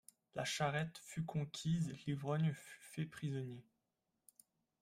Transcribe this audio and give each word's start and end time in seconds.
La 0.33 0.43
charrette 0.45 0.99
fut 1.03 1.23
conquise, 1.25 1.95
l’ivrogne 2.07 2.53
fut 2.55 2.79
fait 2.81 3.05
prisonnier. 3.05 3.63